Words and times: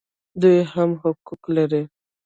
دوی 0.41 0.57
هم 0.73 0.89
حقوق 1.01 1.43
لري 1.55 1.83